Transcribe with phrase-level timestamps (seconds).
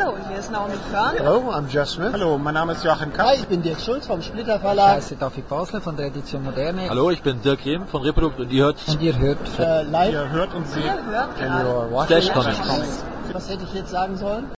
[0.00, 1.16] Hallo, hier ist Naomi Körn.
[1.16, 2.12] Hello, I'm Jeff Smith.
[2.12, 3.26] Hallo, mein Name ist Joachim Kapp.
[3.26, 4.98] Hi, ich bin Dirk Schulz vom Splitter Verlag.
[4.98, 6.88] Ich heiße David Basler von der Edition Moderne.
[6.88, 10.12] Hallo, ich bin Dirk Rehm von Reprodukt und ihr hört Und ihr hört Äh, live.
[10.12, 12.06] Ihr hört und seht Ihr hört And gerade.
[12.06, 12.32] Flash.
[12.32, 13.04] Comics.
[13.32, 14.50] Was hätte ich jetzt sagen sollen?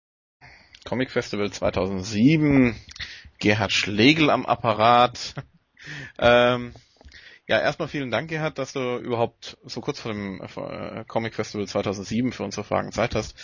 [0.85, 2.75] Comic Festival 2007,
[3.39, 5.33] Gerhard Schlegel am Apparat.
[6.19, 6.73] ähm,
[7.51, 11.67] ja, erstmal vielen Dank, Gerhard, dass du überhaupt so kurz vor dem äh, Comic Festival
[11.67, 13.37] 2007 für unsere Fragen Zeit hast.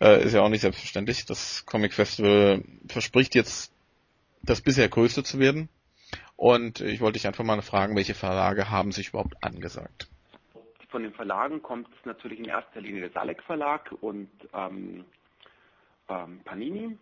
[0.00, 1.24] Äh, ist ja auch nicht selbstverständlich.
[1.24, 3.72] Das Comic Festival verspricht jetzt,
[4.42, 5.68] das bisher größte zu werden.
[6.34, 10.08] Und ich wollte dich einfach mal fragen, welche Verlage haben sich überhaupt angesagt?
[10.88, 15.04] Von den Verlagen kommt natürlich in erster Linie der Salek Verlag und ähm,
[16.08, 16.98] ähm, Panini.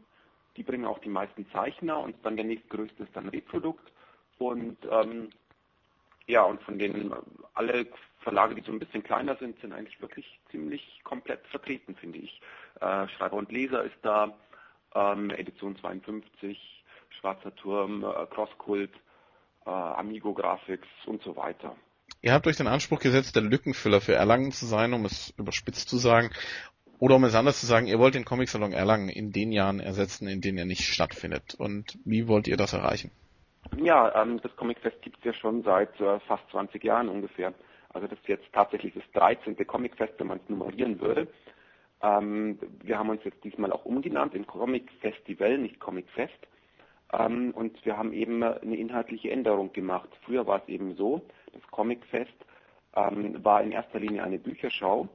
[0.58, 3.90] Die bringen auch die meisten Zeichner und dann der nächstgrößte ist dann Reprodukt.
[4.36, 5.30] Und ähm,
[6.26, 7.12] ja, und von denen
[7.54, 7.86] alle
[8.20, 12.40] Verlage, die so ein bisschen kleiner sind, sind eigentlich wirklich ziemlich komplett vertreten, finde ich.
[12.80, 14.32] Äh, Schreiber und Leser ist da,
[14.94, 16.84] ähm, Edition 52,
[17.20, 18.92] Schwarzer Turm, äh, Crosskult,
[19.66, 21.76] äh, Amigo Graphics und so weiter.
[22.20, 25.88] Ihr habt euch den Anspruch gesetzt, der Lückenfüller für Erlangen zu sein, um es überspitzt
[25.88, 26.30] zu sagen.
[26.98, 30.28] Oder um es anders zu sagen, ihr wollt den Comic-Salon Erlangen in den Jahren ersetzen,
[30.28, 31.54] in denen er nicht stattfindet.
[31.54, 33.10] Und wie wollt ihr das erreichen?
[33.76, 37.54] Ja, ähm, das Comic Fest gibt es ja schon seit äh, fast 20 Jahren ungefähr.
[37.90, 39.56] Also das ist jetzt tatsächlich das 13.
[39.66, 41.28] Comic Fest, wenn man es nummerieren würde.
[42.02, 46.46] Ähm, wir haben uns jetzt diesmal auch umgenannt in Comic Festival, nicht Comic Fest.
[47.12, 50.08] Ähm, und wir haben eben eine inhaltliche Änderung gemacht.
[50.24, 52.34] Früher war es eben so, das Comic Fest
[52.94, 55.08] ähm, war in erster Linie eine Bücherschau,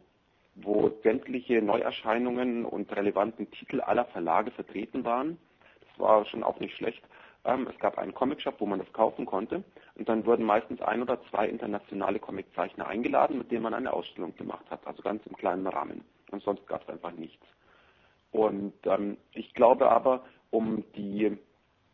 [0.56, 5.38] wo sämtliche Neuerscheinungen und relevanten Titel aller Verlage vertreten waren.
[5.81, 7.03] Das war schon auch nicht schlecht.
[7.48, 9.64] Ähm, es gab einen Comicshop, wo man das kaufen konnte.
[9.95, 14.36] Und dann wurden meistens ein oder zwei internationale Comiczeichner eingeladen, mit denen man eine Ausstellung
[14.36, 14.86] gemacht hat.
[14.86, 16.03] Also ganz im kleinen Rahmen.
[16.31, 17.45] Und sonst gab es einfach nichts.
[18.31, 21.38] Und ähm, ich glaube aber, um die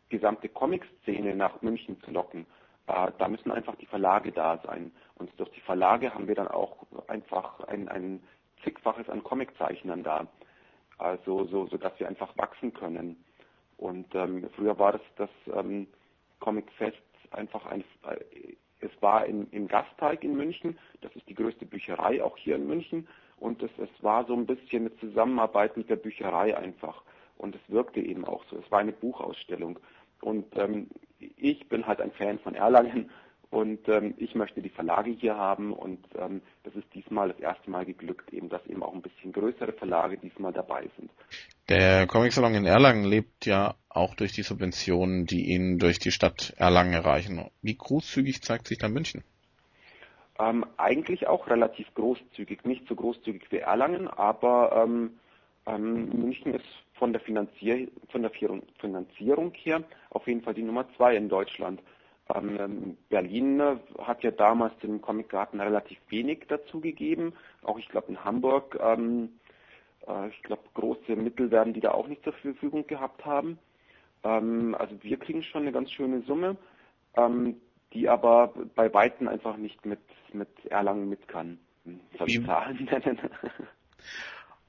[0.08, 2.46] gesamte Comic-Szene nach München zu locken,
[2.88, 4.90] äh, da müssen einfach die Verlage da sein.
[5.14, 8.24] Und durch die Verlage haben wir dann auch einfach ein, ein
[8.64, 10.26] zigfaches an Comiczeichnern da.
[10.98, 13.24] Also so, so dass wir einfach wachsen können.
[13.84, 15.86] Und ähm, früher war das das ähm,
[16.40, 16.96] Comic Fest
[17.32, 22.24] einfach ein, äh, es war in, im Gasteig in München, das ist die größte Bücherei
[22.24, 23.06] auch hier in München.
[23.36, 27.02] Und es, es war so ein bisschen eine Zusammenarbeit mit der Bücherei einfach.
[27.36, 28.56] Und es wirkte eben auch so.
[28.56, 29.78] Es war eine Buchausstellung.
[30.22, 33.10] Und ähm, ich bin halt ein Fan von Erlangen
[33.54, 37.70] und ähm, ich möchte die Verlage hier haben und ähm, das ist diesmal das erste
[37.70, 41.08] Mal geglückt, eben dass eben auch ein bisschen größere Verlage diesmal dabei sind.
[41.68, 46.52] Der Comic-Salon in Erlangen lebt ja auch durch die Subventionen, die ihn durch die Stadt
[46.56, 47.48] Erlangen erreichen.
[47.62, 49.22] Wie großzügig zeigt sich da München?
[50.40, 55.12] Ähm, eigentlich auch relativ großzügig, nicht so großzügig wie Erlangen, aber ähm,
[55.66, 58.32] ähm, München ist von der, Finanzier von der
[58.80, 61.80] Finanzierung her auf jeden Fall die Nummer zwei in Deutschland.
[62.34, 67.34] Ähm, Berlin äh, hat ja damals dem Comicgarten relativ wenig dazu gegeben.
[67.62, 69.40] Auch ich glaube in Hamburg, ähm,
[70.06, 73.58] äh, ich glaube große Mittel werden die da auch nicht zur Verfügung gehabt haben.
[74.22, 76.56] Ähm, also wir kriegen schon eine ganz schöne Summe,
[77.16, 77.56] ähm,
[77.92, 80.00] die aber bei Weitem einfach nicht mit,
[80.32, 81.58] mit Erlangen mit kann.
[81.84, 83.18] Hm, Soll ich Zahlen nennen?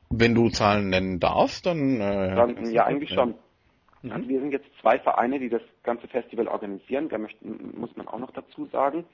[0.09, 2.01] Wenn du Zahlen nennen darfst, dann...
[2.01, 3.35] Äh, Dann, ja, eigentlich schon.
[4.05, 4.27] Mhm.
[4.27, 7.09] Wir sind jetzt zwei Vereine, die das ganze Festival organisieren.
[7.09, 9.05] Da möchten, muss man auch noch dazu sagen.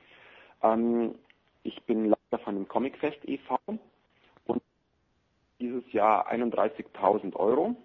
[0.62, 1.16] Ähm,
[1.63, 3.57] ich bin Leiter von dem Comicfest e.V.
[4.46, 4.62] und
[5.59, 7.75] dieses Jahr 31.000 Euro.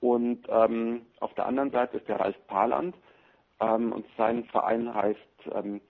[0.00, 2.96] Und ähm, auf der anderen Seite ist der Ralf Paland
[3.60, 5.18] ähm, und sein Verein heißt
[5.52, 5.80] ähm,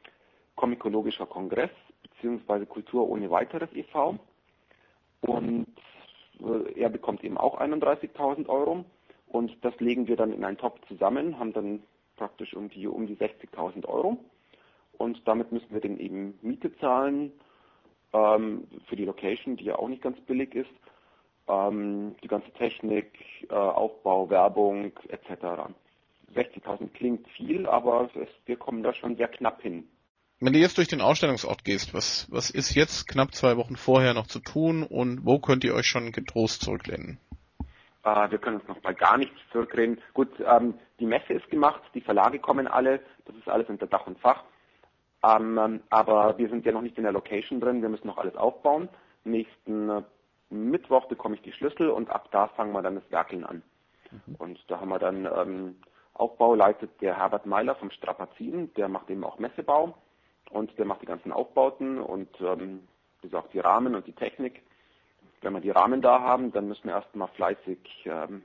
[0.56, 1.70] Komikologischer Kongress
[2.02, 4.18] beziehungsweise Kultur ohne weiteres e.V.
[5.20, 5.68] Und
[6.40, 8.84] äh, er bekommt eben auch 31.000 Euro.
[9.28, 11.82] Und das legen wir dann in einen Topf zusammen, haben dann
[12.16, 14.18] praktisch um die, um die 60.000 Euro.
[14.96, 17.32] Und damit müssen wir dann eben Miete zahlen
[18.12, 20.70] ähm, für die Location, die ja auch nicht ganz billig ist.
[21.46, 23.12] Ähm, die ganze Technik,
[23.48, 25.72] äh, Aufbau, Werbung etc.
[26.34, 29.88] 60.000 klingt viel, aber es, wir kommen da schon sehr knapp hin.
[30.40, 34.14] Wenn du jetzt durch den Ausstellungsort gehst, was, was ist jetzt knapp zwei Wochen vorher
[34.14, 37.18] noch zu tun und wo könnt ihr euch schon getrost zurücklehnen?
[38.08, 40.00] Äh, wir können uns noch bei gar nichts zurückreden.
[40.14, 44.06] Gut, ähm, die Messe ist gemacht, die Verlage kommen alle, das ist alles unter Dach
[44.06, 44.44] und Fach.
[45.22, 48.18] Ähm, ähm, aber wir sind ja noch nicht in der Location drin, wir müssen noch
[48.18, 48.88] alles aufbauen.
[49.24, 50.02] Nächsten äh,
[50.50, 53.62] Mittwoch bekomme ich die Schlüssel und ab da fangen wir dann das Werkeln an.
[54.38, 55.76] Und da haben wir dann ähm,
[56.14, 59.94] Aufbau leitet der Herbert Meiler vom Strapazin, der macht eben auch Messebau
[60.50, 62.88] und der macht die ganzen Aufbauten und ähm,
[63.20, 64.62] wie gesagt die Rahmen und die Technik.
[65.40, 68.42] Wenn wir die Rahmen da haben, dann müssen wir erstmal fleißig ähm,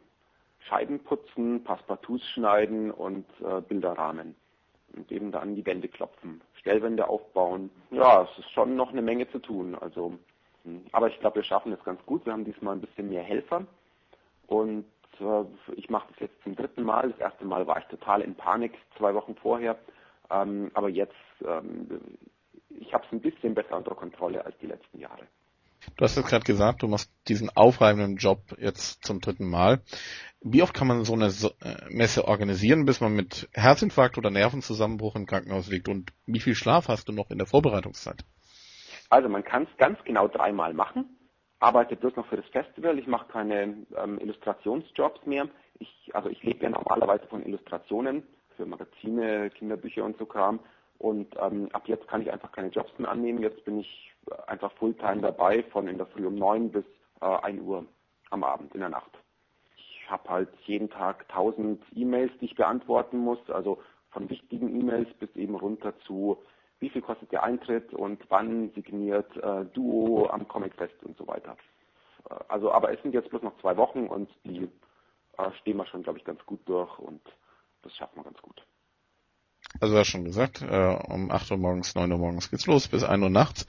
[0.59, 3.97] Scheiben putzen, Passepartouts schneiden und äh, Bilder
[4.95, 7.69] und eben dann die Wände klopfen, Stellwände aufbauen.
[7.91, 9.75] Ja, es ist schon noch eine Menge zu tun.
[9.75, 10.13] Also,
[10.63, 12.25] hm, aber ich glaube, wir schaffen es ganz gut.
[12.25, 13.65] Wir haben diesmal ein bisschen mehr Helfer
[14.47, 14.85] und
[15.19, 15.43] äh,
[15.75, 17.09] ich mache das jetzt zum dritten Mal.
[17.09, 19.77] Das erste Mal war ich total in Panik zwei Wochen vorher,
[20.29, 21.15] ähm, aber jetzt
[21.45, 21.99] ähm,
[22.79, 25.27] ich habe es ein bisschen besser unter Kontrolle als die letzten Jahre.
[25.97, 29.81] Du hast es gerade gesagt, du machst diesen aufreibenden Job jetzt zum dritten Mal.
[30.41, 35.15] Wie oft kann man so eine äh, Messe organisieren, bis man mit Herzinfarkt oder Nervenzusammenbruch
[35.15, 35.87] im Krankenhaus liegt?
[35.87, 38.25] Und wie viel Schlaf hast du noch in der Vorbereitungszeit?
[39.09, 41.17] Also man kann es ganz genau dreimal machen.
[41.59, 42.99] Arbeite bloß noch für das Festival.
[42.99, 45.47] Ich mache keine ähm, Illustrationsjobs mehr.
[45.79, 48.23] Ich, also ich lebe ja normalerweise von Illustrationen
[48.57, 50.59] für Magazine, Kinderbücher und so Kram.
[51.03, 53.41] Und ähm, ab jetzt kann ich einfach keine Jobs mehr annehmen.
[53.41, 54.13] Jetzt bin ich
[54.47, 56.85] einfach Fulltime dabei, von in der Früh um neun bis
[57.19, 57.85] äh, 1 Uhr
[58.29, 59.11] am Abend in der Nacht.
[59.75, 65.13] Ich habe halt jeden Tag tausend E-Mails, die ich beantworten muss, also von wichtigen E-Mails
[65.19, 66.37] bis eben runter zu
[66.79, 71.27] wie viel kostet der Eintritt und wann signiert äh, Duo am Comic Fest und so
[71.27, 71.57] weiter.
[72.29, 74.69] Äh, also, aber es sind jetzt bloß noch zwei Wochen und die
[75.37, 77.21] äh, stehen wir schon, glaube ich, ganz gut durch und
[77.81, 78.65] das schaffen wir ganz gut.
[79.83, 83.03] Also hast schon gesagt, äh, um 8 Uhr morgens, 9 Uhr morgens geht's los, bis
[83.03, 83.67] 1 Uhr nachts.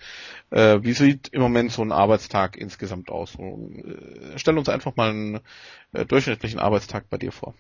[0.53, 3.33] Äh, wie sieht im Moment so ein Arbeitstag insgesamt aus?
[3.33, 5.41] So, äh, stell uns einfach mal einen
[5.93, 7.55] äh, durchschnittlichen Arbeitstag bei dir vor.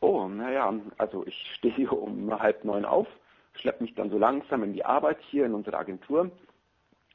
[0.00, 3.06] Oh, naja, also ich stehe um halb neun auf,
[3.52, 6.32] schleppe mich dann so langsam in die Arbeit hier in unserer Agentur.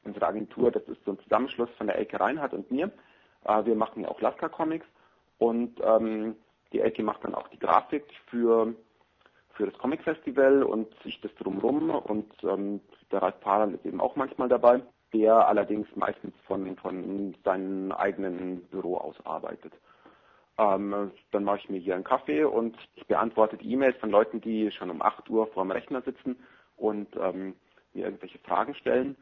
[0.04, 2.90] Unsere Agentur, das ist so ein Zusammenschluss von der Elke Reinhardt und mir.
[3.44, 4.86] Äh, wir machen ja auch Lasker Comics
[5.36, 6.36] und ähm,
[6.72, 8.74] die Elke macht dann auch die Grafik für
[9.54, 12.80] für das Comic Festival und sich das drumherum und ähm,
[13.10, 18.62] der Ralf Paran ist eben auch manchmal dabei, der allerdings meistens von, von seinem eigenen
[18.64, 19.72] Büro aus arbeitet.
[20.58, 24.40] Ähm, dann mache ich mir hier einen Kaffee und ich beantworte die E-Mails von Leuten,
[24.40, 26.36] die schon um 8 Uhr vor dem Rechner sitzen
[26.76, 27.54] und ähm,
[27.92, 29.16] mir irgendwelche Fragen stellen.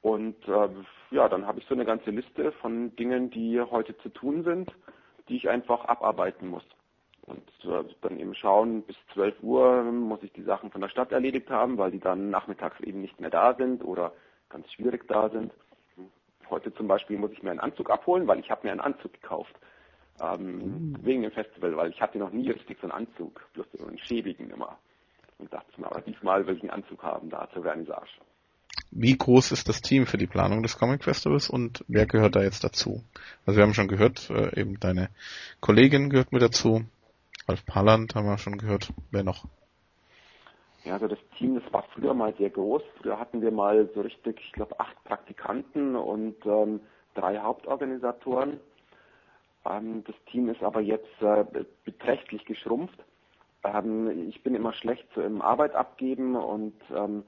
[0.00, 0.68] Und äh,
[1.10, 4.72] ja, dann habe ich so eine ganze Liste von Dingen, die heute zu tun sind,
[5.28, 6.64] die ich einfach abarbeiten muss.
[7.28, 11.12] Und äh, dann eben schauen, bis 12 Uhr muss ich die Sachen von der Stadt
[11.12, 14.12] erledigt haben, weil die dann nachmittags eben nicht mehr da sind oder
[14.48, 15.52] ganz schwierig da sind.
[16.48, 19.12] Heute zum Beispiel muss ich mir einen Anzug abholen, weil ich habe mir einen Anzug
[19.12, 19.54] gekauft.
[20.20, 20.96] Ähm, mhm.
[21.02, 23.98] Wegen dem Festival, weil ich hatte noch nie richtig so einen Anzug, bloß so einen
[23.98, 24.78] schäbigen immer.
[25.36, 28.08] Und dachte mir, aber diesmal will ich einen Anzug haben da zur Vernissage.
[28.90, 32.42] Wie groß ist das Team für die Planung des Comic Festivals und wer gehört da
[32.42, 33.04] jetzt dazu?
[33.44, 35.10] Also wir haben schon gehört, äh, eben deine
[35.60, 36.84] Kollegin gehört mit dazu,
[37.48, 38.92] Ralf Palland haben wir schon gehört.
[39.10, 39.46] Wer noch?
[40.84, 42.82] Ja, also das Team, das war früher mal sehr groß.
[43.00, 46.80] Früher hatten wir mal so richtig, ich glaube, acht Praktikanten und ähm,
[47.14, 48.60] drei Hauptorganisatoren.
[49.64, 51.44] Ähm, das Team ist aber jetzt äh,
[51.84, 52.98] beträchtlich geschrumpft.
[53.64, 57.24] Ähm, ich bin immer schlecht so im Arbeit abgeben und ähm,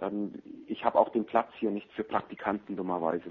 [0.00, 0.34] ähm,
[0.66, 3.30] ich habe auch den Platz hier nicht für Praktikanten dummerweise.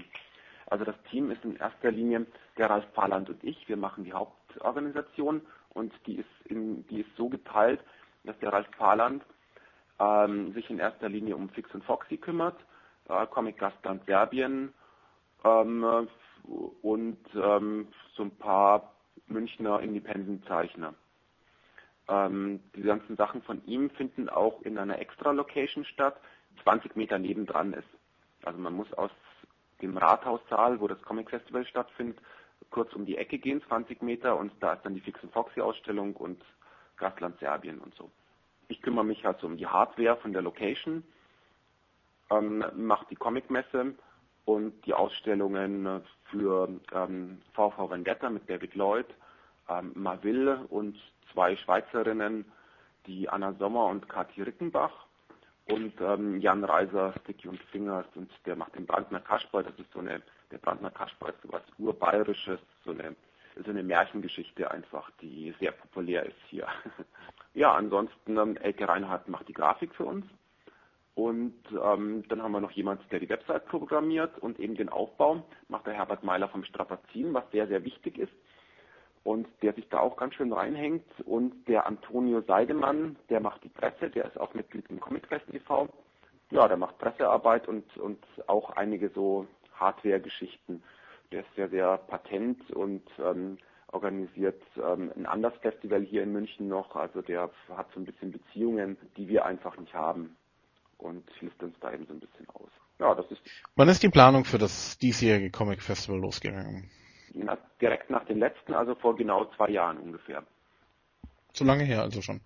[0.66, 2.26] Also das Team ist in erster Linie
[2.56, 3.68] der Ralf Pahland und ich.
[3.68, 7.80] Wir machen die Hauptorganisation und die ist, in, die ist so geteilt,
[8.24, 9.24] dass der Ralf Pahland
[9.98, 12.58] ähm, sich in erster Linie um Fix und Foxy kümmert,
[13.08, 14.72] äh, Comic Gastland Serbien
[15.44, 16.08] ähm,
[16.82, 18.94] und ähm, so ein paar
[19.26, 20.94] Münchner Independent-Zeichner.
[22.08, 26.16] Ähm, die ganzen Sachen von ihm finden auch in einer Extra-Location statt,
[26.64, 27.88] 20 Meter nebendran ist.
[28.42, 29.10] Also man muss aus
[29.80, 32.18] dem Rathaussaal, wo das Comic Festival stattfindet,
[32.70, 36.14] kurz um die Ecke gehen, 20 Meter, und da ist dann die Fix Foxy Ausstellung
[36.16, 36.42] und
[36.96, 38.10] Gastland Serbien und so.
[38.68, 41.02] Ich kümmere mich halt so um die Hardware von der Location,
[42.30, 43.94] ähm, mache die Comicmesse
[44.44, 49.06] und die Ausstellungen für ähm, VV Vendetta mit David Lloyd,
[49.68, 50.96] ähm, Marville und
[51.32, 52.44] zwei Schweizerinnen,
[53.06, 55.06] die Anna Sommer und Kathi Rickenbach
[55.68, 59.92] und ähm, Jan Reiser, Sticky und Fingers und der macht den Brandner Kasperl, das ist
[59.92, 63.14] so eine der Brandner Kasper ist so was Urbayerisches, so eine,
[63.64, 66.66] so eine Märchengeschichte einfach, die sehr populär ist hier.
[67.54, 70.26] ja, ansonsten ähm, Elke Reinhardt macht die Grafik für uns.
[71.14, 75.44] Und ähm, dann haben wir noch jemanden, der die Website programmiert und eben den Aufbau
[75.68, 78.32] macht der Herbert Meiler vom Strapazin, was sehr, sehr wichtig ist
[79.24, 81.04] und der sich da auch ganz schön reinhängt.
[81.24, 85.88] Und der Antonio Seidemann, der macht die Presse, der ist auch Mitglied im Comicfest e.V.
[86.50, 89.46] Ja, der macht Pressearbeit und, und auch einige so
[89.80, 90.82] Hardware-Geschichten.
[91.32, 93.58] Der ist sehr, sehr patent und ähm,
[93.88, 96.94] organisiert ähm, ein anderes Festival hier in München noch.
[96.94, 100.36] Also der hat so ein bisschen Beziehungen, die wir einfach nicht haben
[100.98, 102.70] und hilft uns da eben so ein bisschen aus.
[102.98, 103.40] Ja, das ist.
[103.76, 106.90] Wann ist die Planung für das diesjährige Comic Festival losgegangen?
[107.32, 110.44] Na, direkt nach den letzten, also vor genau zwei Jahren ungefähr.
[111.52, 112.40] So lange her also schon.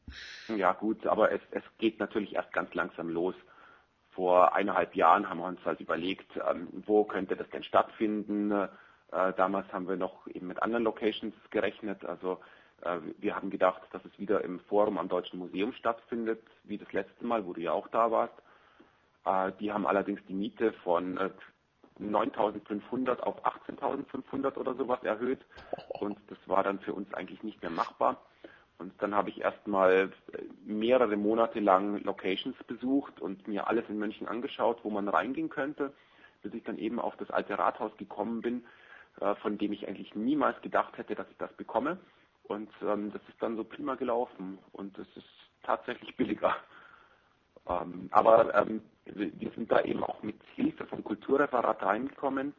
[0.49, 3.35] Ja gut, aber es, es geht natürlich erst ganz langsam los.
[4.15, 8.53] Vor eineinhalb Jahren haben wir uns halt überlegt, ähm, wo könnte das denn stattfinden.
[8.53, 8.69] Äh,
[9.37, 12.05] damals haben wir noch eben mit anderen Locations gerechnet.
[12.05, 12.39] Also
[12.83, 16.93] äh, wir haben gedacht, dass es wieder im Forum am Deutschen Museum stattfindet, wie das
[16.93, 18.35] letzte Mal, wo du ja auch da warst.
[19.25, 21.19] Äh, die haben allerdings die Miete von
[22.01, 25.45] 9.500 auf 18.500 oder sowas erhöht.
[26.01, 28.21] Und das war dann für uns eigentlich nicht mehr machbar.
[28.79, 30.11] Und dann habe ich erstmal
[30.65, 35.93] mehrere Monate lang Locations besucht und mir alles in München angeschaut, wo man reingehen könnte,
[36.43, 38.65] bis ich dann eben auf das alte Rathaus gekommen bin,
[39.21, 41.99] äh, von dem ich eigentlich niemals gedacht hätte, dass ich das bekomme.
[42.45, 45.27] Und ähm, das ist dann so prima gelaufen und es ist
[45.63, 46.55] tatsächlich billiger.
[47.69, 52.55] Ähm, aber ähm, wir sind da eben auch mit Hilfe vom Kulturreferat reingekommen,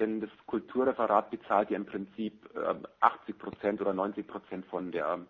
[0.00, 5.20] denn das Kulturreferat bezahlt ja im Prinzip äh, 80 Prozent oder 90 Prozent von der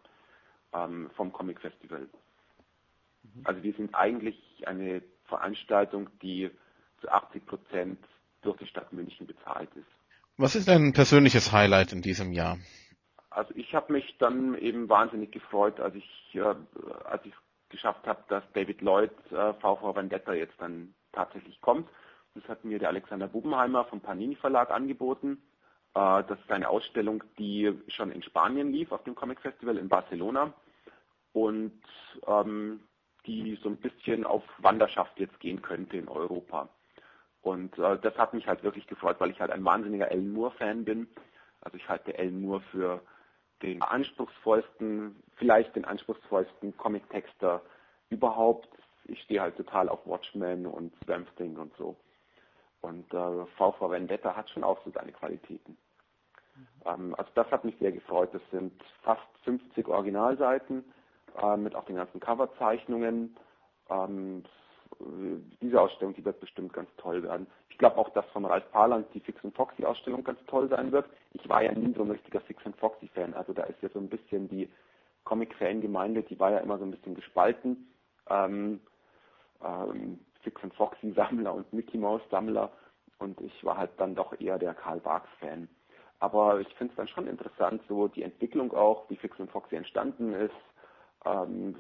[0.75, 2.09] ähm, vom Comic Festival.
[3.23, 3.43] Mhm.
[3.45, 4.37] Also wir sind eigentlich
[4.67, 6.51] eine Veranstaltung, die
[7.01, 7.99] zu 80 Prozent
[8.43, 9.87] durch die Stadt München bezahlt ist.
[10.37, 12.59] Was ist dein persönliches Highlight in diesem Jahr?
[13.31, 16.41] Also ich habe mich dann eben wahnsinnig gefreut, als ich äh,
[17.05, 21.89] als ich es geschafft habe, dass David Lloyd äh, VV Vendetta jetzt dann tatsächlich kommt.
[22.35, 25.43] Das hat mir der Alexander Bubenheimer vom Panini Verlag angeboten.
[25.95, 29.89] Äh, das ist eine Ausstellung, die schon in Spanien lief, auf dem Comic Festival in
[29.89, 30.53] Barcelona
[31.33, 31.81] und
[32.27, 32.81] ähm,
[33.27, 36.69] die so ein bisschen auf Wanderschaft jetzt gehen könnte in Europa.
[37.41, 40.85] Und äh, das hat mich halt wirklich gefreut, weil ich halt ein wahnsinniger Alan Moore-Fan
[40.85, 41.09] bin.
[41.61, 43.03] Also ich halte Alan Moore für
[43.63, 47.63] den anspruchsvollsten, vielleicht den anspruchsvollsten Comic-Texter
[48.11, 48.69] überhaupt.
[49.05, 51.97] Ich stehe halt total auf Watchmen und Swamp Thing und so.
[52.83, 55.77] Und äh, VV Vendetta hat schon auch so seine Qualitäten.
[56.57, 56.67] Mhm.
[56.85, 58.31] Ähm, also das hat mich sehr gefreut.
[58.33, 58.73] Das sind
[59.03, 60.85] fast 50 Originalseiten
[61.41, 63.37] äh, mit auch den ganzen Coverzeichnungen.
[63.89, 64.45] Ähm,
[65.61, 67.47] diese Ausstellung, die wird bestimmt ganz toll werden.
[67.71, 70.93] Ich glaube auch, dass von Ralf Parland die Fix and Foxy Ausstellung ganz toll sein
[70.93, 71.07] wird.
[71.33, 73.33] Ich war ja nie so ein richtiger Fix and Foxy Fan.
[73.35, 74.69] Also da ist ja so ein bisschen die
[75.25, 77.89] Comic-Fan-Gemeinde, die war ja immer so ein bisschen gespalten.
[78.29, 78.81] Ähm,
[79.65, 82.71] ähm, Fix and Foxy Sammler und Mickey Mouse Sammler.
[83.19, 85.69] Und ich war halt dann doch eher der Karl Barks Fan.
[86.19, 89.77] Aber ich finde es dann schon interessant, so die Entwicklung auch, wie Fix and Foxy
[89.77, 90.55] entstanden ist,
[91.25, 91.75] ähm,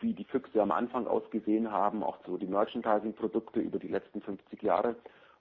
[0.00, 4.62] wie die Füchse am Anfang ausgesehen haben, auch so die Merchandising-Produkte über die letzten 50
[4.62, 4.96] Jahre,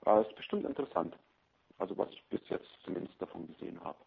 [0.05, 1.15] äh, ist bestimmt interessant.
[1.77, 3.97] Also was ich bis jetzt zumindest davon gesehen habe.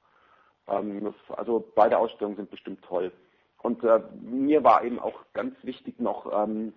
[0.68, 3.12] Ähm, also beide Ausstellungen sind bestimmt toll.
[3.62, 6.72] Und äh, mir war eben auch ganz wichtig noch, ähm,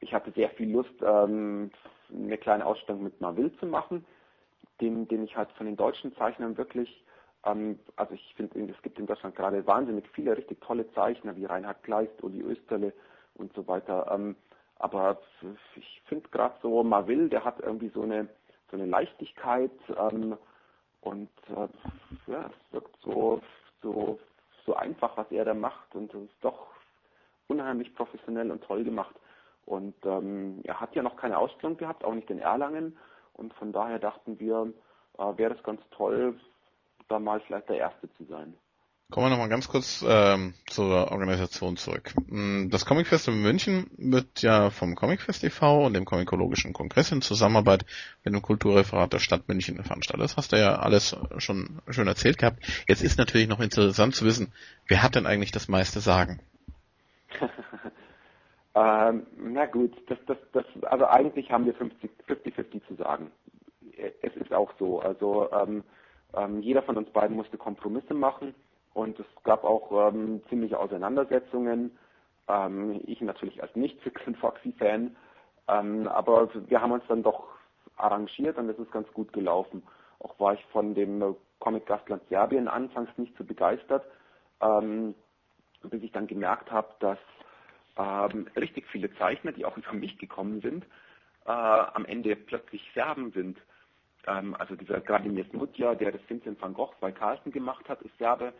[0.00, 1.70] ich hatte sehr viel Lust, ähm,
[2.12, 4.04] eine kleine Ausstellung mit Marville zu machen,
[4.80, 7.04] den, den ich halt von den deutschen Zeichnern wirklich
[7.44, 11.46] ähm, also ich finde, es gibt in Deutschland gerade wahnsinnig viele richtig tolle Zeichner wie
[11.46, 12.92] Reinhard Kleist, Uli Österle
[13.34, 14.10] und so weiter.
[14.12, 14.36] Ähm,
[14.78, 15.20] aber
[15.76, 18.28] ich finde gerade so Marville, der hat irgendwie so eine
[18.70, 20.36] so eine Leichtigkeit ähm,
[21.00, 23.40] und äh, ja, es wirkt so
[23.82, 24.18] so
[24.66, 26.68] so einfach, was er da macht und es ist doch
[27.48, 29.14] unheimlich professionell und toll gemacht.
[29.66, 32.96] Und ähm, er hat ja noch keine Ausstellung gehabt, auch nicht in Erlangen.
[33.34, 34.72] Und von daher dachten wir,
[35.18, 36.38] äh, wäre es ganz toll,
[37.08, 38.54] da mal vielleicht der Erste zu sein.
[39.10, 42.14] Kommen wir nochmal ganz kurz ähm, zur Organisation zurück.
[42.28, 45.84] Mm, das Comic Festival München wird ja vom Comic Fest e.V.
[45.84, 47.84] und dem Comicologischen Kongress in Zusammenarbeit
[48.22, 50.22] mit dem Kulturreferat der Stadt München veranstaltet.
[50.22, 52.62] Das hast du ja alles schon schön erzählt gehabt.
[52.86, 54.52] Jetzt ist natürlich noch interessant zu wissen,
[54.86, 56.40] wer hat denn eigentlich das meiste Sagen?
[58.74, 63.30] ähm, na gut, das, das, das, also eigentlich haben wir 50-50 zu sagen.
[64.22, 65.00] Es ist auch so.
[65.00, 65.82] Also ähm,
[66.34, 68.54] ähm, jeder von uns beiden musste Kompromisse machen
[68.94, 71.98] und es gab auch ähm, ziemliche Auseinandersetzungen.
[72.48, 75.16] Ähm, ich natürlich als nicht Fix Foxy Fan,
[75.68, 77.48] ähm, aber wir haben uns dann doch
[77.96, 79.82] arrangiert und es ist ganz gut gelaufen.
[80.20, 84.04] Auch war ich von dem Comic Gastland Serbien anfangs nicht so begeistert,
[84.60, 85.14] ähm,
[85.82, 87.18] bis ich dann gemerkt habe, dass
[87.96, 90.84] ähm, richtig viele Zeichner, die auch über mich gekommen sind,
[91.46, 93.58] äh, am Ende plötzlich Serben sind.
[94.26, 98.16] Ähm, also dieser Gradimir Smutja, der das Vincent van Gogh bei Carlsen gemacht hat, ist
[98.18, 98.52] Serbe.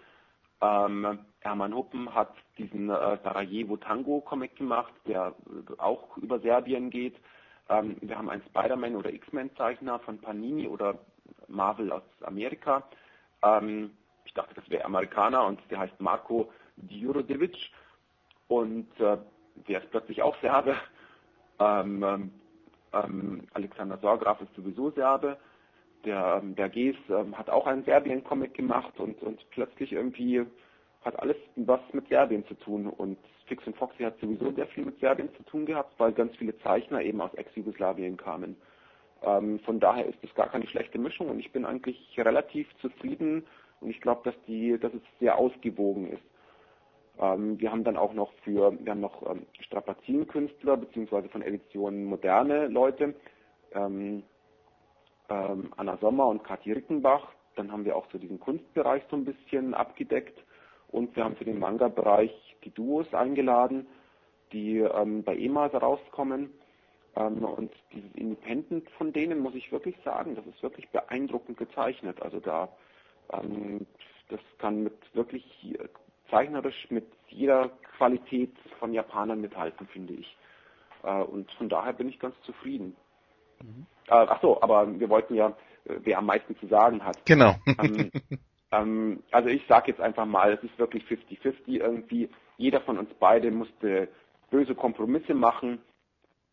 [0.63, 5.35] Ähm, Hermann Huppen hat diesen äh, Sarajevo Tango Comic gemacht, der
[5.79, 7.17] auch über Serbien geht.
[7.69, 10.99] Ähm, wir haben einen Spider-Man oder X-Men Zeichner von Panini oder
[11.49, 12.83] Marvel aus Amerika.
[13.43, 13.93] Ähm,
[14.25, 17.71] ich dachte, das wäre Amerikaner und der heißt Marko Djurodevic
[18.51, 19.17] und äh,
[19.69, 20.75] der ist plötzlich auch Serbe.
[21.63, 22.31] Ähm,
[22.95, 25.37] ähm, Alexander Sorgraf ist sowieso Serbe.
[26.07, 30.47] der ähm, Berges ähm, hat auch einen Serbien-Comic gemacht und, und plötzlich irgendwie
[31.05, 34.87] hat alles was mit Serbien zu tun und Fix und Foxy hat sowieso sehr viel
[34.87, 38.57] mit Serbien zu tun gehabt, weil ganz viele Zeichner eben aus Ex-Jugoslawien kamen.
[39.23, 43.47] Ähm, von daher ist es gar keine schlechte Mischung und ich bin eigentlich relativ zufrieden
[43.83, 44.35] und ich glaube, dass
[44.81, 46.30] dass es sehr ausgewogen ist.
[47.21, 52.05] Ähm, wir haben dann auch noch für, wir haben noch ähm, Strapazinkünstler beziehungsweise von Editionen
[52.05, 53.15] moderne Leute,
[53.73, 54.23] ähm,
[55.29, 57.29] ähm, Anna Sommer und Kathi Rickenbach.
[57.57, 60.39] Dann haben wir auch so diesen Kunstbereich so ein bisschen abgedeckt
[60.89, 62.33] und wir haben für den Manga-Bereich
[62.65, 63.87] die Duos eingeladen,
[64.53, 66.51] die ähm, bei EMAS rauskommen.
[67.17, 72.23] Ähm, und dieses Independent von denen muss ich wirklich sagen, das ist wirklich beeindruckend gezeichnet.
[72.23, 72.69] Also da,
[73.33, 73.87] ähm,
[74.29, 75.45] das kann mit wirklich
[76.31, 80.37] zeichnerisch mit jeder Qualität von Japanern mithalten, finde ich.
[81.03, 82.97] Äh, und von daher bin ich ganz zufrieden.
[83.63, 83.87] Mhm.
[84.09, 85.49] Äh, ach so, aber wir wollten ja,
[85.85, 87.25] äh, wer am meisten zu sagen hat.
[87.27, 87.57] Genau.
[87.79, 88.11] Ähm,
[88.73, 92.29] ähm, also ich sage jetzt einfach mal, es ist wirklich 50-50 irgendwie.
[92.57, 94.09] Jeder von uns beide musste
[94.51, 95.81] böse Kompromisse machen.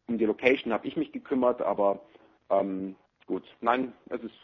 [0.07, 1.99] Um die Location habe ich mich gekümmert, aber
[2.49, 4.35] ähm, gut, nein, es ist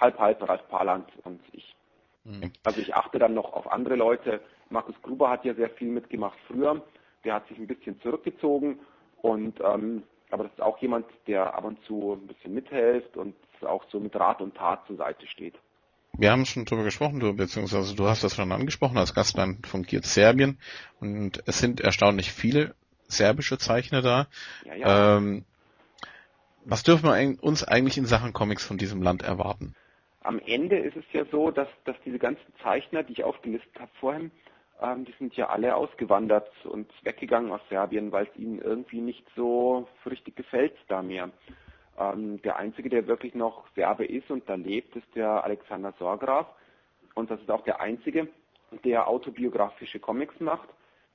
[0.00, 1.76] halb halb Ralf Parland und ich.
[2.24, 2.52] Mhm.
[2.64, 4.40] Also ich achte dann noch auf andere Leute.
[4.68, 6.82] Markus Gruber hat ja sehr viel mitgemacht früher.
[7.24, 8.80] Der hat sich ein bisschen zurückgezogen
[9.22, 13.34] und ähm, aber das ist auch jemand, der ab und zu ein bisschen mithilft und
[13.62, 15.54] auch so mit Rat und Tat zur Seite steht.
[16.16, 20.04] Wir haben schon darüber gesprochen, du, beziehungsweise du hast das schon angesprochen, als Gastland fungiert
[20.04, 20.58] Serbien
[21.00, 22.74] und es sind erstaunlich viele
[23.06, 24.28] serbische Zeichner da.
[24.64, 25.16] Ja, ja.
[25.16, 25.44] Ähm,
[26.64, 29.74] was dürfen wir uns eigentlich in Sachen Comics von diesem Land erwarten?
[30.22, 33.90] Am Ende ist es ja so, dass, dass diese ganzen Zeichner, die ich aufgelistet habe
[34.00, 34.30] vorhin,
[34.80, 39.26] ähm, die sind ja alle ausgewandert und weggegangen aus Serbien, weil es ihnen irgendwie nicht
[39.34, 41.30] so richtig gefällt da mehr.
[41.98, 46.46] Ähm, der Einzige, der wirklich noch Serbe ist und da lebt, ist der Alexander Sorgraf.
[47.14, 48.28] Und das ist auch der Einzige,
[48.84, 50.68] der autobiografische Comics macht,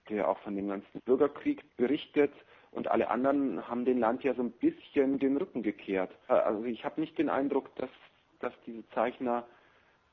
[0.10, 2.34] der auch von dem ganzen Bürgerkrieg berichtet.
[2.72, 6.12] Und alle anderen haben dem Land ja so ein bisschen den Rücken gekehrt.
[6.28, 7.90] Äh, also ich habe nicht den Eindruck, dass
[8.46, 9.46] dass diese Zeichner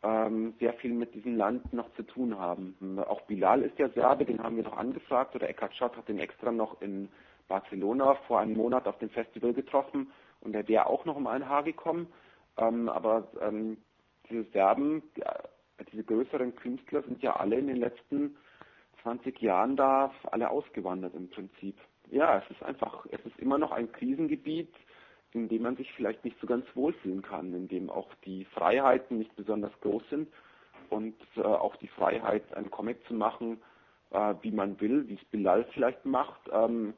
[0.02, 2.74] ähm, sehr viel mit diesem Land noch zu tun haben.
[3.06, 6.18] Auch Bilal ist ja Serbe, den haben wir noch angefragt, oder Eckhard Schott hat den
[6.18, 7.08] extra noch in
[7.48, 11.48] Barcelona vor einem Monat auf dem Festival getroffen und der wäre auch noch um ein
[11.48, 12.08] Haar gekommen.
[12.56, 13.76] Ähm, aber ähm,
[14.28, 15.02] diese Serben,
[15.92, 18.36] diese größeren Künstler sind ja alle in den letzten
[19.02, 21.76] 20 Jahren da alle ausgewandert im Prinzip.
[22.10, 24.72] Ja, es ist einfach, es ist immer noch ein Krisengebiet
[25.34, 29.18] in dem man sich vielleicht nicht so ganz wohlfühlen kann, in dem auch die Freiheiten
[29.18, 30.28] nicht besonders groß sind
[30.90, 33.58] und äh, auch die Freiheit, einen Comic zu machen,
[34.10, 36.94] äh, wie man will, wie es Bilal vielleicht macht, ähm,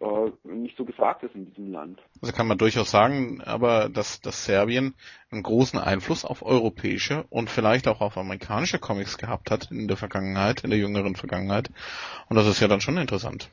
[0.00, 2.00] äh, nicht so gefragt ist in diesem Land.
[2.20, 4.94] Also kann man durchaus sagen, aber dass, dass Serbien
[5.30, 9.96] einen großen Einfluss auf europäische und vielleicht auch auf amerikanische Comics gehabt hat in der
[9.96, 11.70] Vergangenheit, in der jüngeren Vergangenheit.
[12.28, 13.50] Und das ist ja dann schon interessant.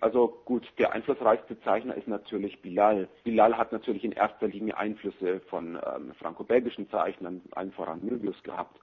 [0.00, 3.08] Also gut, der einflussreichste Zeichner ist natürlich Bilal.
[3.24, 8.78] Bilal hat natürlich in erster Linie Einflüsse von ähm, franco-belgischen Zeichnern, allen voran Möbius gehabt.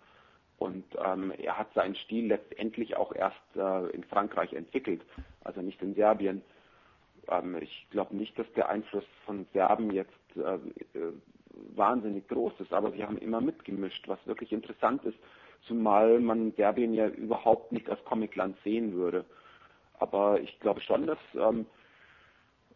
[0.57, 5.01] Und ähm, er hat seinen Stil letztendlich auch erst äh, in Frankreich entwickelt,
[5.43, 6.41] also nicht in Serbien.
[7.27, 10.55] Ähm, ich glaube nicht, dass der Einfluss von Serben jetzt äh,
[10.97, 11.13] äh,
[11.75, 15.17] wahnsinnig groß ist, aber sie haben immer mitgemischt, was wirklich interessant ist,
[15.67, 19.25] zumal man Serbien ja überhaupt nicht als Comicland sehen würde.
[20.03, 21.65] Aber ich glaube schon, dass ähm,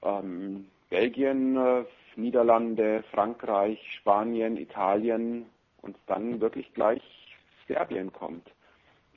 [0.02, 1.84] ähm, Belgien, äh,
[2.16, 5.46] Niederlande, Frankreich, Spanien, Italien
[5.82, 7.02] und dann wirklich gleich
[7.68, 8.50] Serbien kommt.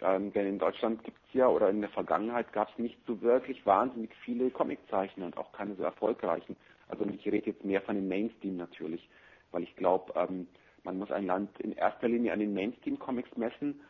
[0.03, 3.20] Ähm, denn in Deutschland gibt es ja, oder in der Vergangenheit gab es nicht so
[3.23, 6.57] wirklich wahnsinnig viele Comiczeichner und auch keine so erfolgreichen.
[6.88, 9.09] Also ich rede jetzt mehr von dem Mainstream natürlich,
[9.53, 10.49] weil ich glaube, ähm,
[10.83, 13.81] man muss ein Land in erster Linie an den Mainstream-Comics messen.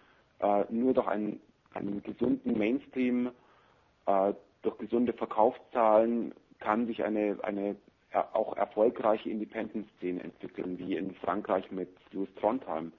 [0.41, 1.41] Äh, nur durch einen,
[1.73, 3.31] einen gesunden Mainstream
[4.07, 7.77] durch gesunde Verkaufszahlen kann sich eine, eine
[8.13, 12.93] auch erfolgreiche Independent-Szene entwickeln, wie in Frankreich mit Louis Trondheim,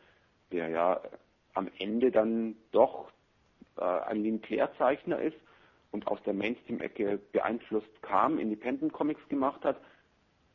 [0.51, 1.01] der ja
[1.53, 3.11] am Ende dann doch
[3.77, 5.37] äh, ein Linclair-Zeichner ist
[5.91, 9.77] und aus der Mainstream-Ecke beeinflusst kam, Independent-Comics gemacht hat,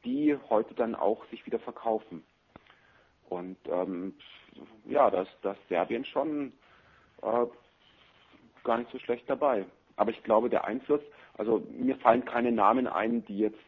[0.05, 2.25] die heute dann auch sich wieder verkaufen.
[3.29, 4.15] Und ähm,
[4.87, 6.53] ja, da ist das Serbien schon
[7.23, 7.47] äh,
[8.65, 9.67] gar nicht so schlecht dabei.
[9.97, 11.01] Aber ich glaube, der Einfluss,
[11.37, 13.59] also mir fallen keine Namen ein, die jetzt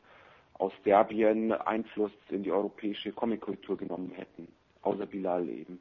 [0.54, 4.48] aus Serbien Einfluss in die europäische Comickultur genommen hätten,
[4.82, 5.80] außer Bilal eben.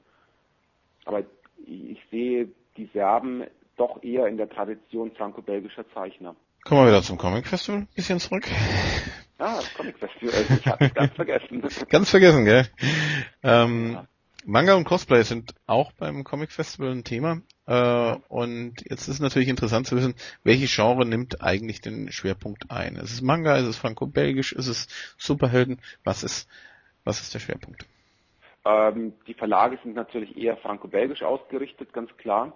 [1.06, 1.24] Aber
[1.66, 3.44] ich sehe die Serben
[3.76, 6.36] doch eher in der Tradition franco-belgischer Zeichner.
[6.64, 8.44] Kommen wir wieder zum Comic Festival ein bisschen zurück.
[9.40, 11.64] Ah, Comic Festival, ich hab's ganz vergessen.
[11.90, 12.68] ganz vergessen, gell?
[13.44, 14.08] Ähm, ja.
[14.50, 17.42] Manga und Cosplay sind auch beim Comic Festival ein Thema.
[17.66, 22.96] Äh, und jetzt ist natürlich interessant zu wissen, welche Genre nimmt eigentlich den Schwerpunkt ein?
[22.96, 25.82] Ist es Manga, ist es Franco-Belgisch, ist es Superhelden?
[26.06, 26.50] Was ist,
[27.04, 27.86] was ist der Schwerpunkt?
[28.64, 32.56] Ähm, die Verlage sind natürlich eher franco-belgisch ausgerichtet, ganz klar.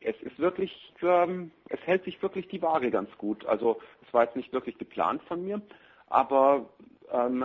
[0.00, 0.70] Es ist wirklich,
[1.02, 3.44] ähm, es hält sich wirklich die Waage ganz gut.
[3.46, 5.60] Also es war jetzt nicht wirklich geplant von mir,
[6.06, 6.70] aber
[7.12, 7.42] ähm,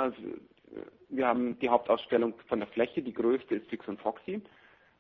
[1.10, 4.42] wir haben die Hauptausstellung von der Fläche, die größte ist Fix und Foxy.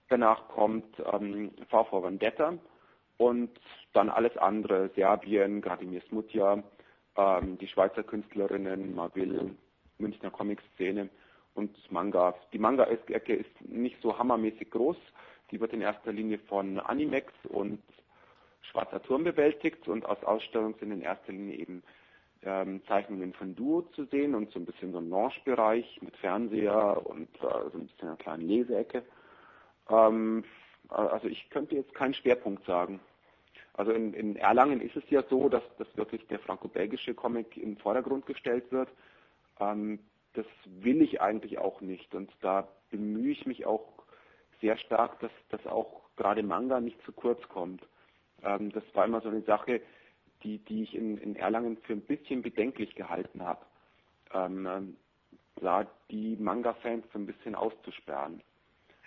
[0.10, 2.58] Danach kommt ähm, VV Vendetta
[3.17, 3.52] und
[3.93, 6.63] dann alles andere, Serbien, Gradimir Smutja,
[7.15, 9.52] ähm, die Schweizer Künstlerinnen, Marville,
[10.00, 11.10] Münchner Comic-Szene
[11.54, 12.34] und Manga.
[12.54, 14.98] Die Manga-Ecke ist nicht so hammermäßig groß.
[15.52, 17.82] Die wird in erster Linie von Animex und
[18.62, 21.84] Schwarzer Turm bewältigt und aus Ausstellungen sind in erster Linie eben
[22.43, 27.06] ähm, Zeichnungen von Duo zu sehen und so ein bisschen so ein Lounge-Bereich mit Fernseher
[27.06, 29.04] und äh, so ein bisschen einer kleinen Leseecke.
[29.89, 30.43] Ähm,
[30.88, 32.99] also ich könnte jetzt keinen Schwerpunkt sagen.
[33.73, 37.78] Also in, in Erlangen ist es ja so, dass, dass wirklich der franco-belgische Comic im
[37.78, 38.89] Vordergrund gestellt wird.
[39.60, 39.99] Ähm,
[40.34, 44.04] das will ich eigentlich auch nicht und da bemühe ich mich auch
[44.62, 47.82] sehr stark, dass, dass auch gerade Manga nicht zu kurz kommt.
[48.43, 49.82] Ähm, das war immer so eine Sache,
[50.43, 53.65] die, die ich in, in Erlangen für ein bisschen bedenklich gehalten habe,
[54.34, 54.97] ähm, ähm
[55.62, 58.41] da die Manga-Fans so ein bisschen auszusperren.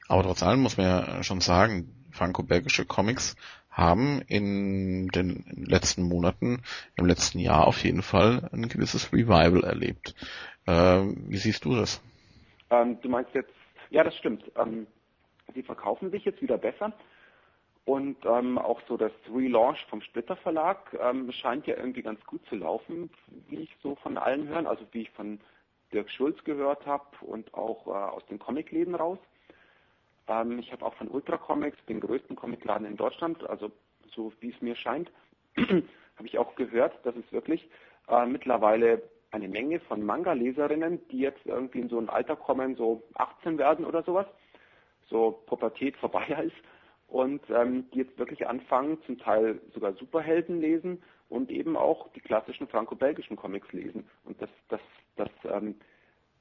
[0.08, 3.36] Aber trotz allem muss man ja schon sagen, franco-belgische Comics
[3.70, 6.62] haben in den letzten Monaten,
[6.96, 10.14] im letzten Jahr auf jeden Fall ein gewisses Revival erlebt.
[10.66, 12.02] Ähm, wie siehst du das?
[12.70, 13.52] Ähm, du meinst jetzt,
[13.90, 14.44] ja, das stimmt.
[14.56, 14.86] Ähm,
[15.54, 16.92] sie verkaufen sich jetzt wieder besser.
[17.84, 22.44] Und ähm, auch so das Relaunch vom Splitter Verlag ähm, scheint ja irgendwie ganz gut
[22.46, 23.10] zu laufen,
[23.48, 25.40] wie ich so von allen hören, also wie ich von
[25.92, 29.18] Dirk Schulz gehört habe und auch äh, aus den Comicläden raus.
[30.28, 33.72] Ähm, ich habe auch von Ultra Comics, den größten Comicladen in Deutschland, also
[34.14, 35.10] so wie es mir scheint,
[35.56, 37.68] habe ich auch gehört, dass es wirklich
[38.08, 43.02] äh, mittlerweile eine Menge von Manga-Leserinnen, die jetzt irgendwie in so ein Alter kommen, so
[43.14, 44.26] 18 werden oder sowas,
[45.08, 46.56] so Pubertät vorbei ist
[47.12, 52.20] und ähm, die jetzt wirklich anfangen, zum Teil sogar Superhelden lesen und eben auch die
[52.20, 54.08] klassischen franco-belgischen Comics lesen.
[54.24, 54.80] Und das, das,
[55.16, 55.74] das ähm,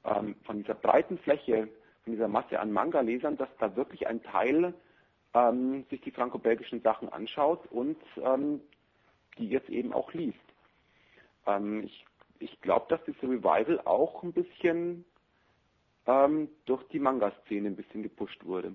[0.04, 1.68] ähm, von dieser breiten Fläche,
[2.04, 4.72] von dieser Masse an Manga-Lesern, dass da wirklich ein Teil
[5.34, 8.62] ähm, sich die franco-belgischen Sachen anschaut und ähm,
[9.36, 10.38] die jetzt eben auch liest.
[11.46, 12.06] Ähm, ich
[12.38, 15.04] ich glaube, dass dieses Revival auch ein bisschen
[16.64, 18.74] durch die Manga-Szene ein bisschen gepusht wurde.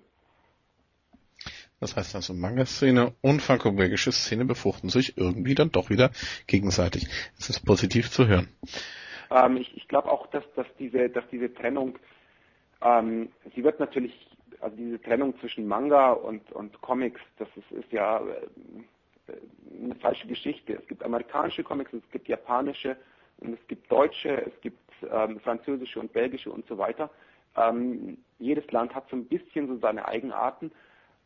[1.80, 6.12] Das heißt also, Manga-Szene und franco-belgische Szene befruchten sich irgendwie dann doch wieder
[6.48, 7.08] gegenseitig.
[7.38, 8.50] Es ist positiv zu hören.
[9.30, 12.00] Ähm, ich, ich glaube auch, dass, dass, diese, dass diese Trennung,
[12.82, 14.14] ähm, sie wird natürlich,
[14.60, 19.34] also diese Trennung zwischen Manga und, und Comics, das ist, ist ja äh,
[19.84, 20.74] eine falsche Geschichte.
[20.74, 22.98] Es gibt amerikanische Comics, es gibt japanische
[23.38, 24.80] und es gibt deutsche, es gibt
[25.12, 27.12] ähm, französische und belgische und so weiter.
[27.56, 30.72] Ähm, jedes Land hat so ein bisschen so seine Eigenarten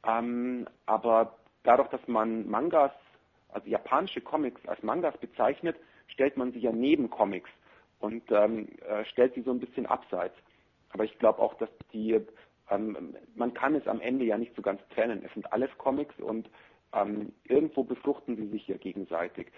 [0.05, 2.91] ähm, aber dadurch, dass man Mangas,
[3.49, 7.49] also japanische Comics als Mangas bezeichnet, stellt man sie ja neben Comics
[7.99, 10.35] und ähm, äh, stellt sie so ein bisschen abseits.
[10.89, 12.19] Aber ich glaube auch, dass die,
[12.69, 15.23] ähm, man kann es am Ende ja nicht so ganz trennen.
[15.25, 16.49] Es sind alles Comics und
[16.93, 19.51] ähm, irgendwo befruchten sie sich ja gegenseitig.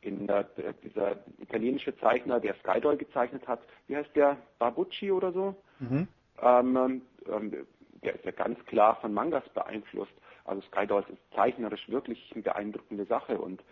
[0.00, 0.44] In äh,
[0.84, 5.56] dieser italienische Zeichner, der Skydoll gezeichnet hat, wie heißt der, Babucci oder so?
[5.80, 6.06] Mhm.
[6.40, 7.66] Ähm, ähm,
[8.02, 10.12] der ist ja ganz klar von Mangas beeinflusst.
[10.44, 13.62] Also Skydolls ist zeichnerisch wirklich eine beeindruckende Sache und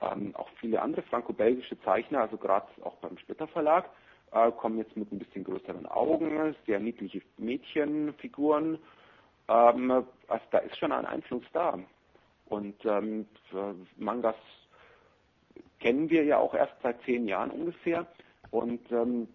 [0.00, 3.90] ähm, auch viele andere franco-belgische Zeichner, also gerade auch beim Splitter Verlag,
[4.32, 8.78] äh, kommen jetzt mit ein bisschen größeren Augen, sehr niedliche Mädchenfiguren.
[9.48, 9.90] Ähm,
[10.28, 11.78] also da ist schon ein Einfluss da.
[12.46, 13.26] Und ähm,
[13.96, 14.36] Mangas
[15.80, 18.06] kennen wir ja auch erst seit zehn Jahren ungefähr.
[18.50, 19.28] Und ähm,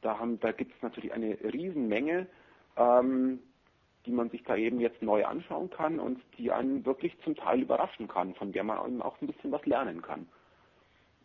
[0.00, 2.26] da, da gibt es natürlich eine Riesenmenge
[2.76, 3.40] ähm,
[4.06, 7.60] die man sich da eben jetzt neu anschauen kann und die einen wirklich zum Teil
[7.60, 10.28] überraschen kann, von der man auch ein bisschen was lernen kann.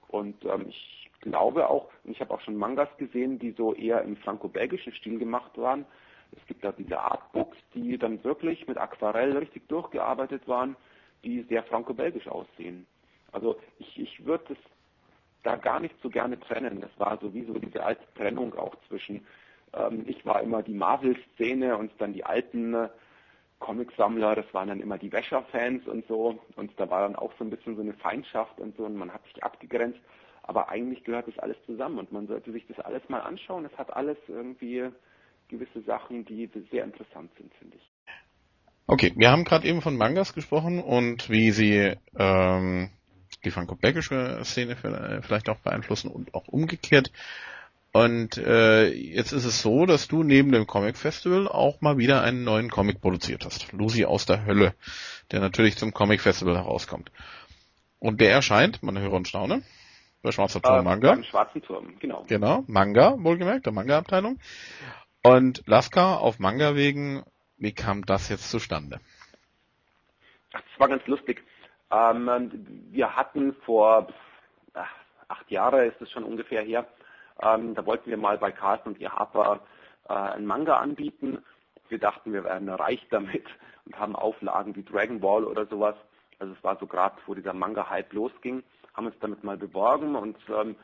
[0.08, 4.18] Und ähm, ich glaube auch, ich habe auch schon Mangas gesehen, die so eher im
[4.18, 5.86] franco-belgischen Stil gemacht waren.
[6.32, 10.76] Es gibt da diese Artbooks, die dann wirklich mit Aquarell richtig durchgearbeitet waren,
[11.24, 12.88] die sehr franco-belgisch aussehen.
[13.32, 14.60] Also ich, ich würde es
[15.44, 16.82] da gar nicht so gerne trennen.
[16.82, 19.26] Das war sowieso diese alte Trennung auch zwischen
[19.74, 22.90] ähm, ich war immer die Marvel-Szene und dann die alten äh,
[23.60, 26.40] Comicsammler, das waren dann immer die Wäscher-Fans und so.
[26.56, 29.14] Und da war dann auch so ein bisschen so eine Feindschaft und so und man
[29.14, 30.00] hat sich abgegrenzt.
[30.44, 33.66] Aber eigentlich gehört das alles zusammen und man sollte sich das alles mal anschauen.
[33.66, 34.90] Es hat alles irgendwie
[35.48, 37.92] gewisse Sachen, die sehr interessant sind, finde ich.
[38.88, 42.90] Okay, wir haben gerade eben von Mangas gesprochen und wie sie ähm,
[43.46, 47.12] die franco-belgische Szene vielleicht auch beeinflussen und auch umgekehrt.
[47.94, 52.22] Und äh, jetzt ist es so, dass du neben dem Comic Festival auch mal wieder
[52.22, 53.74] einen neuen Comic produziert hast.
[53.74, 54.74] Lucy aus der Hölle,
[55.32, 57.12] der natürlich zum Comic Festival herauskommt.
[58.00, 59.62] Und der erscheint, man höre und staune,
[60.22, 61.14] bei Schwarzer Turm äh, Manga.
[61.14, 62.24] Beim Schwarzen Turm, genau.
[62.28, 64.40] Genau, Manga, wohlgemerkt, der Manga-Abteilung.
[65.22, 67.24] Und Laska auf Manga wegen,
[67.58, 69.00] wie kam das jetzt zustande?
[70.54, 71.44] Ach, das war ganz lustig.
[71.92, 72.52] Ähm,
[72.92, 74.08] wir hatten vor
[74.74, 74.90] ach,
[75.28, 76.88] acht Jahre ist es schon ungefähr her,
[77.42, 79.62] ähm, da wollten wir mal bei Carlsen und Harper
[80.10, 81.44] äh, einen Manga anbieten.
[81.90, 83.46] Wir dachten, wir werden reich damit
[83.86, 85.96] und haben Auflagen wie Dragon Ball oder sowas.
[86.40, 88.64] Also es war so gerade, wo dieser Manga-Hype losging,
[88.96, 90.76] haben uns damit mal beworben und ähm,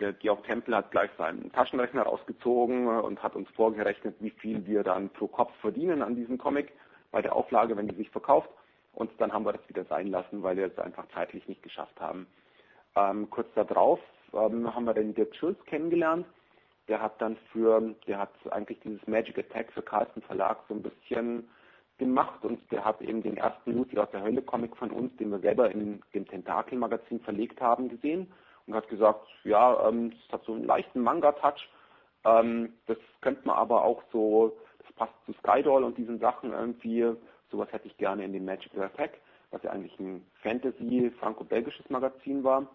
[0.00, 4.82] der Georg Tempel hat gleich seinen Taschenrechner rausgezogen und hat uns vorgerechnet, wie viel wir
[4.82, 6.72] dann pro Kopf verdienen an diesem Comic
[7.12, 8.50] bei der Auflage, wenn die sich verkauft.
[8.92, 12.00] Und dann haben wir das wieder sein lassen, weil wir es einfach zeitlich nicht geschafft
[12.00, 12.26] haben.
[12.96, 14.00] Ähm, kurz darauf
[14.34, 16.26] ähm, haben wir den Dirk Schulz kennengelernt.
[16.88, 20.82] Der hat dann für, der hat eigentlich dieses Magic Attack für Carlsen Verlag so ein
[20.82, 21.48] bisschen
[21.98, 25.30] gemacht und der hat eben den ersten Lucy aus der Hölle Comic von uns, den
[25.30, 28.30] wir selber in dem Tentakel Magazin verlegt haben, gesehen
[28.66, 31.68] und hat gesagt, ja, ähm, das hat so einen leichten Manga-Touch.
[32.24, 37.12] Ähm, das könnte man aber auch so, das passt zu Skydoll und diesen Sachen irgendwie,
[37.50, 39.20] sowas hätte ich gerne in dem Magic Attack,
[39.50, 42.66] was ja eigentlich ein Fantasy-franco-belgisches Magazin war.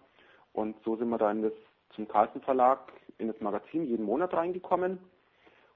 [0.53, 1.53] Und so sind wir dann das,
[1.95, 4.99] zum Carlsen Verlag in das Magazin jeden Monat reingekommen.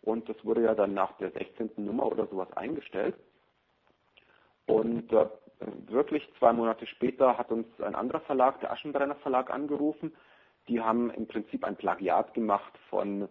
[0.02, 1.72] Und das wurde ja dann nach der 16.
[1.78, 3.16] Nummer oder sowas eingestellt.
[4.66, 5.28] Und äh,
[5.88, 10.14] wirklich zwei Monate später hat uns ein anderer Verlag, der Aschenbrenner Verlag, angerufen.
[10.68, 13.28] Die haben im Prinzip ein Plagiat gemacht von,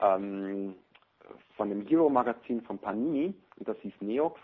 [0.00, 0.74] ähm,
[1.56, 3.34] von dem Hero-Magazin von Panini.
[3.56, 4.40] Und das hieß Neox.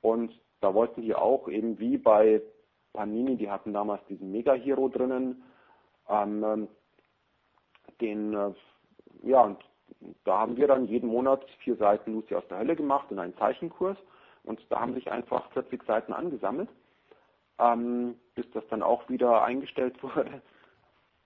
[0.00, 2.42] Und da wollten die auch eben wie bei
[2.92, 5.42] Panini, die hatten damals diesen Mega-Hero drinnen,
[6.08, 6.68] ähm,
[8.00, 8.52] den, äh,
[9.22, 9.58] ja, und
[10.24, 13.36] da haben wir dann jeden Monat vier Seiten Lucy aus der Hölle gemacht in einen
[13.36, 13.96] Zeichenkurs
[14.44, 16.68] und da haben sich einfach 40 Seiten angesammelt,
[17.58, 20.42] ähm, bis das dann auch wieder eingestellt wurde.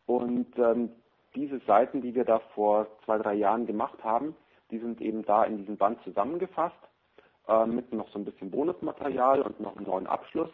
[0.06, 0.90] Und ähm,
[1.34, 4.36] diese Seiten, die wir da vor zwei, drei Jahren gemacht haben,
[4.70, 6.76] die sind eben da in diesem Band zusammengefasst,
[7.48, 10.50] äh, mit noch so ein bisschen Bonusmaterial und noch einem neuen Abschluss.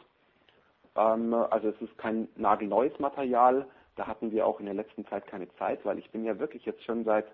[0.96, 5.26] Ähm, also es ist kein nagelneues Material, da hatten wir auch in der letzten Zeit
[5.26, 7.26] keine Zeit, weil ich bin ja wirklich jetzt schon seit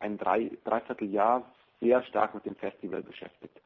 [0.00, 3.60] ein drei, Dreivierteljahr sehr stark mit dem Festival beschäftigt.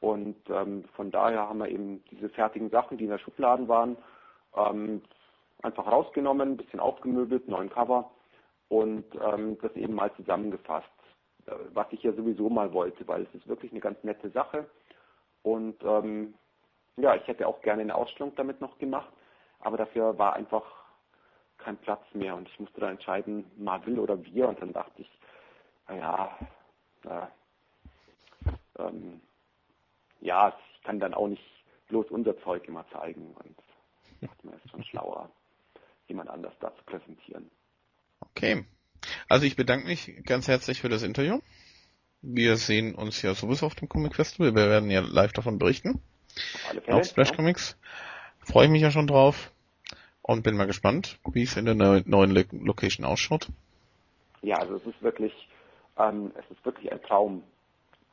[0.00, 3.96] Und ähm, von daher haben wir eben diese fertigen Sachen, die in der Schubladen waren,
[4.54, 5.02] ähm,
[5.62, 8.10] einfach rausgenommen, ein bisschen aufgemöbelt, neuen Cover
[8.68, 10.86] und ähm, das eben mal zusammengefasst,
[11.46, 14.68] äh, was ich ja sowieso mal wollte, weil es ist wirklich eine ganz nette Sache.
[15.42, 16.34] Und ähm,
[16.96, 19.12] ja, ich hätte auch gerne eine Ausstellung damit noch gemacht,
[19.60, 20.83] aber dafür war einfach
[21.64, 25.02] kein Platz mehr und ich musste dann entscheiden, mal will oder wir und dann dachte
[25.02, 25.10] ich,
[25.88, 26.38] naja,
[27.04, 27.26] äh,
[28.78, 29.20] ähm,
[30.20, 31.42] ja, ich kann dann auch nicht
[31.88, 33.56] bloß unser Zeug immer zeigen und
[34.20, 35.30] dachte mir, ist schon schlauer,
[36.06, 37.50] jemand anders da zu präsentieren.
[38.20, 38.64] Okay.
[39.28, 41.40] Also ich bedanke mich ganz herzlich für das Interview.
[42.22, 44.54] Wir sehen uns ja sowieso auf dem Comic Festival.
[44.54, 46.00] Wir werden ja live davon berichten.
[46.36, 47.36] Auf, alle Fälle, auf Splash ja.
[47.36, 47.78] Comics.
[48.40, 49.53] Freue ich mich ja schon drauf
[50.26, 52.34] und bin mal gespannt, wie es in der neuen
[52.64, 53.48] Location ausschaut.
[54.40, 55.32] Ja, also es ist wirklich,
[55.98, 57.42] ähm, es ist wirklich ein Traum.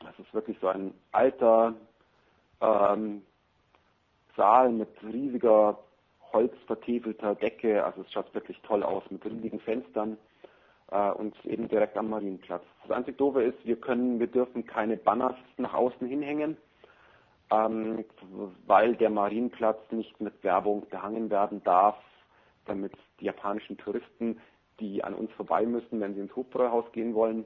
[0.01, 1.73] Es ist wirklich so ein alter
[2.59, 3.21] ähm,
[4.35, 5.79] Saal mit riesiger
[6.33, 7.83] holzvertäfelter Decke.
[7.83, 10.17] Also es schaut wirklich toll aus mit riesigen Fenstern
[10.91, 12.63] äh, und eben direkt am Marienplatz.
[12.83, 16.57] Das einzige Doofe ist, wir können, wir dürfen keine Banners nach außen hinhängen,
[17.51, 18.05] ähm,
[18.65, 21.97] weil der Marienplatz nicht mit Werbung behangen werden darf,
[22.65, 24.39] damit die japanischen Touristen,
[24.79, 27.45] die an uns vorbei müssen, wenn sie ins Hofbräuhaus gehen wollen,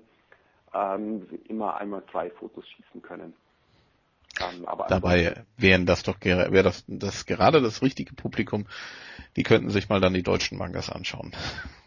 [0.74, 3.34] ähm, immer einmal zwei Fotos schießen können.
[4.40, 8.68] Ähm, Dabei wären das doch wäre das, das gerade das richtige Publikum.
[9.38, 11.34] Die könnten sich mal dann die deutschen Mangas anschauen.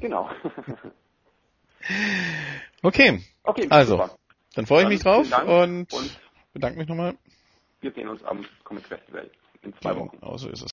[0.00, 0.31] Genau.
[2.83, 3.22] okay.
[3.42, 3.66] Okay.
[3.68, 4.16] Also, super.
[4.54, 6.20] dann freue ich mich drauf und, und
[6.54, 7.14] bedanke mich nochmal.
[7.81, 9.31] Wir sehen uns am Comic Festival
[9.62, 10.17] in zwei Wochen.
[10.19, 10.67] Genau, so ist es.